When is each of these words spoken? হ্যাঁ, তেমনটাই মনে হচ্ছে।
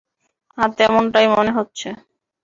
হ্যাঁ, 0.57 0.71
তেমনটাই 0.77 1.27
মনে 1.31 1.51
হচ্ছে। 1.51 1.87